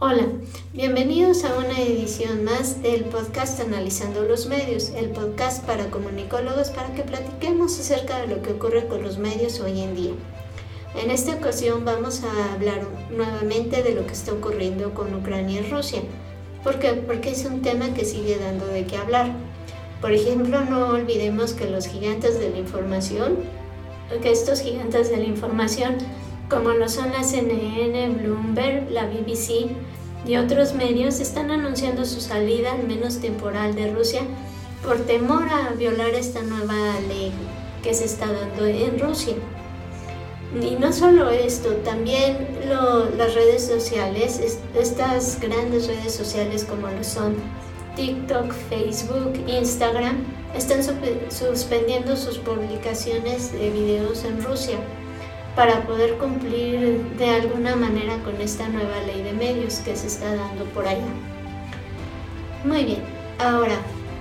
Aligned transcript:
Hola, 0.00 0.26
bienvenidos 0.72 1.44
a 1.44 1.56
una 1.56 1.80
edición 1.80 2.42
más 2.42 2.82
del 2.82 3.04
podcast 3.04 3.60
Analizando 3.60 4.22
los 4.22 4.46
Medios, 4.46 4.90
el 4.90 5.10
podcast 5.10 5.64
para 5.64 5.88
comunicólogos 5.88 6.70
para 6.70 6.92
que 6.94 7.02
platiquemos 7.02 7.78
acerca 7.78 8.18
de 8.18 8.26
lo 8.26 8.42
que 8.42 8.54
ocurre 8.54 8.88
con 8.88 9.04
los 9.04 9.18
medios 9.18 9.60
hoy 9.60 9.80
en 9.80 9.94
día. 9.94 10.10
En 11.00 11.12
esta 11.12 11.34
ocasión 11.34 11.84
vamos 11.84 12.24
a 12.24 12.54
hablar 12.54 12.88
nuevamente 13.10 13.84
de 13.84 13.94
lo 13.94 14.04
que 14.04 14.14
está 14.14 14.32
ocurriendo 14.32 14.94
con 14.94 15.14
Ucrania 15.14 15.60
y 15.60 15.70
Rusia. 15.70 16.02
¿Por 16.64 16.80
qué? 16.80 16.94
Porque 16.94 17.30
es 17.30 17.44
un 17.44 17.62
tema 17.62 17.94
que 17.94 18.04
sigue 18.04 18.36
dando 18.36 18.66
de 18.66 18.84
qué 18.84 18.96
hablar. 18.96 19.30
Por 20.00 20.10
ejemplo, 20.10 20.64
no 20.64 20.88
olvidemos 20.88 21.52
que 21.52 21.70
los 21.70 21.86
gigantes 21.86 22.40
de 22.40 22.50
la 22.50 22.58
información, 22.58 23.36
que 24.22 24.32
estos 24.32 24.60
gigantes 24.60 25.08
de 25.08 25.18
la 25.18 25.24
información, 25.24 25.98
como 26.48 26.70
lo 26.70 26.88
son 26.88 27.12
la 27.12 27.22
CNN, 27.22 28.08
Bloomberg, 28.10 28.90
la 28.90 29.06
BBC 29.06 29.70
y 30.26 30.36
otros 30.36 30.74
medios, 30.74 31.20
están 31.20 31.50
anunciando 31.50 32.04
su 32.04 32.20
salida, 32.20 32.72
al 32.72 32.86
menos 32.86 33.18
temporal, 33.18 33.74
de 33.74 33.92
Rusia 33.92 34.22
por 34.82 34.98
temor 35.00 35.42
a 35.50 35.70
violar 35.74 36.10
esta 36.10 36.42
nueva 36.42 37.00
ley 37.08 37.32
que 37.82 37.94
se 37.94 38.04
está 38.04 38.26
dando 38.32 38.66
en 38.66 38.98
Rusia. 38.98 39.34
Y 40.62 40.76
no 40.76 40.92
solo 40.92 41.30
esto, 41.30 41.70
también 41.84 42.48
las 43.18 43.34
redes 43.34 43.66
sociales, 43.66 44.58
estas 44.74 45.40
grandes 45.40 45.86
redes 45.86 46.14
sociales 46.14 46.64
como 46.64 46.88
lo 46.88 47.04
son 47.04 47.36
TikTok, 47.96 48.52
Facebook, 48.70 49.34
Instagram 49.46 50.24
están 50.56 50.80
suspendiendo 50.82 52.16
sus 52.16 52.38
publicaciones 52.38 53.52
de 53.52 53.70
videos 53.70 54.24
en 54.24 54.42
Rusia 54.42 54.78
para 55.58 55.84
poder 55.88 56.18
cumplir 56.18 57.02
de 57.18 57.30
alguna 57.30 57.74
manera 57.74 58.22
con 58.22 58.40
esta 58.40 58.68
nueva 58.68 59.00
ley 59.08 59.22
de 59.24 59.32
medios 59.32 59.80
que 59.80 59.96
se 59.96 60.06
está 60.06 60.32
dando 60.32 60.64
por 60.66 60.86
allá. 60.86 61.12
Muy 62.64 62.84
bien, 62.84 63.02
ahora 63.40 63.74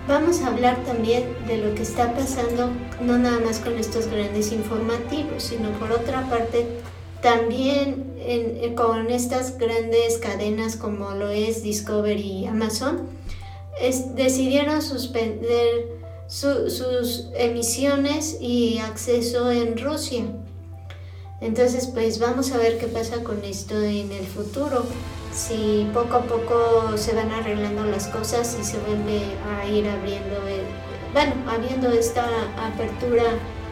vamos 0.08 0.42
a 0.42 0.48
hablar 0.48 0.84
también 0.84 1.26
de 1.46 1.58
lo 1.58 1.76
que 1.76 1.84
está 1.84 2.12
pasando 2.16 2.72
no 3.02 3.20
nada 3.20 3.40
más 3.40 3.60
con 3.60 3.78
estos 3.78 4.08
grandes 4.08 4.52
informativos, 4.52 5.44
sino 5.44 5.70
por 5.74 5.92
otra 5.92 6.28
parte 6.28 6.66
también 7.22 8.16
con 8.76 9.12
estas 9.12 9.60
grandes 9.60 10.18
cadenas 10.18 10.76
como 10.76 11.12
lo 11.12 11.30
es 11.30 11.62
Discovery 11.62 12.32
y 12.32 12.46
Amazon 12.48 13.10
decidieron 14.16 14.82
suspender 14.82 16.00
sus 16.26 17.30
emisiones 17.36 18.38
y 18.42 18.80
acceso 18.80 19.52
en 19.52 19.78
Rusia. 19.78 20.24
Entonces, 21.40 21.88
pues 21.88 22.20
vamos 22.20 22.52
a 22.52 22.58
ver 22.58 22.80
qué 22.80 22.88
pasa 22.88 23.24
con 23.24 23.44
esto 23.44 23.80
en 23.80 24.12
el 24.12 24.26
futuro. 24.26 24.86
Si 25.32 25.88
poco 25.94 26.16
a 26.16 26.24
poco 26.24 26.98
se 26.98 27.14
van 27.14 27.30
arreglando 27.32 27.86
las 27.86 28.08
cosas 28.08 28.58
y 28.60 28.64
se 28.64 28.80
vuelve 28.80 29.22
a 29.56 29.68
ir 29.68 29.88
abriendo, 29.88 30.36
bueno, 31.14 31.34
habiendo 31.48 31.90
esta 31.92 32.26
apertura 32.58 33.24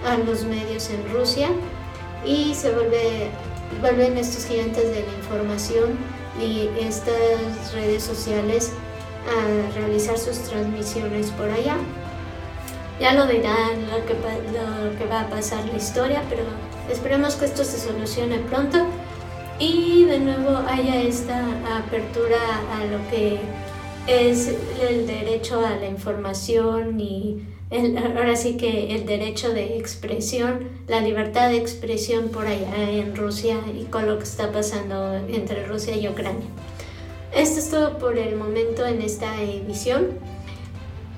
a 0.06 0.18
los 0.18 0.44
medios 0.44 0.90
en 0.92 1.12
Rusia 1.12 1.50
y 2.24 2.54
se 2.54 2.72
vuelve, 2.72 3.30
vuelven 3.82 4.18
estos 4.18 4.46
gigantes 4.46 4.84
de 4.84 5.04
la 5.04 5.14
información 5.18 5.98
y 6.40 6.70
estas 6.80 7.74
redes 7.74 8.04
sociales 8.04 8.72
a 9.28 9.76
realizar 9.76 10.20
sus 10.20 10.38
transmisiones 10.40 11.32
por 11.32 11.50
allá. 11.50 11.78
Ya 13.00 13.14
lo 13.14 13.26
dirán 13.26 13.90
lo 13.90 14.06
que, 14.06 14.14
lo 14.14 14.98
que 14.98 15.06
va 15.08 15.22
a 15.22 15.30
pasar 15.30 15.66
la 15.66 15.78
historia, 15.78 16.22
pero 16.30 16.44
esperemos 16.90 17.36
que 17.36 17.46
esto 17.46 17.64
se 17.64 17.80
solucione 17.80 18.40
pronto 18.40 18.86
y 19.60 20.06
de 20.06 20.20
nuevo 20.20 20.58
haya 20.68 21.02
esta 21.02 21.46
apertura 21.78 22.38
a 22.74 22.86
lo 22.86 23.10
que 23.10 23.40
es 24.08 24.54
el 24.88 25.08
derecho 25.08 25.66
a 25.66 25.76
la 25.76 25.88
información 25.88 27.00
y 27.00 27.44
ahora 28.16 28.36
sí 28.36 28.58
que 28.58 28.96
el 28.96 29.06
derecho 29.06 29.52
de 29.52 29.78
expresión, 29.78 30.70
la 30.88 31.02
libertad 31.02 31.50
de 31.50 31.58
expresión 31.58 32.30
por 32.30 32.46
allá 32.48 32.90
en 32.90 33.16
Rusia 33.16 33.58
y 33.74 33.86
con 33.86 34.06
lo 34.08 34.18
que 34.18 34.24
está 34.24 34.52
pasando 34.52 35.16
entre 35.16 35.66
Rusia 35.66 35.96
y 35.96 36.08
Ucrania. 36.08 36.48
Esto 37.34 37.60
es 37.60 37.70
todo 37.70 37.98
por 37.98 38.18
el 38.18 38.36
momento 38.36 38.86
en 38.86 39.02
esta 39.02 39.42
edición, 39.42 40.20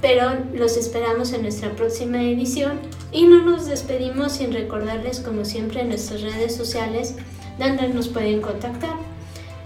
pero 0.01 0.33
los 0.53 0.77
esperamos 0.77 1.33
en 1.33 1.41
nuestra 1.43 1.71
próxima 1.71 2.21
edición 2.21 2.79
y 3.11 3.25
no 3.25 3.43
nos 3.43 3.65
despedimos 3.65 4.33
sin 4.33 4.53
recordarles 4.53 5.19
como 5.19 5.45
siempre 5.45 5.81
en 5.81 5.89
nuestras 5.89 6.21
redes 6.21 6.55
sociales 6.55 7.15
donde 7.57 7.89
nos 7.89 8.07
pueden 8.07 8.41
contactar. 8.41 8.95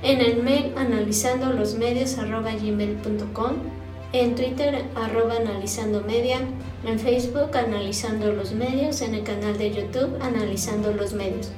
En 0.04 0.22
el 0.22 0.42
mail 0.42 0.74
analizando 0.78 1.52
los 1.54 1.76
medios 1.76 2.16
gmail.com, 2.16 3.52
en 4.14 4.36
Twitter 4.36 4.84
arroba 4.96 5.36
analizando 5.36 6.02
media, 6.02 6.40
en 6.86 7.00
Facebook 7.00 7.56
analizando 7.56 8.32
los 8.34 8.54
medios, 8.54 9.02
en 9.02 9.16
el 9.16 9.24
canal 9.24 9.58
de 9.58 9.72
YouTube 9.72 10.18
analizando 10.22 10.92
los 10.92 11.14
medios. 11.14 11.52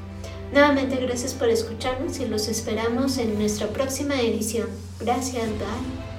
Nuevamente 0.52 0.98
gracias 0.98 1.34
por 1.34 1.50
escucharnos 1.50 2.20
y 2.20 2.26
los 2.26 2.48
esperamos 2.48 3.18
en 3.18 3.40
nuestra 3.40 3.68
próxima 3.68 4.22
edición. 4.22 4.68
Gracias, 5.00 5.48
bye. 5.50 6.13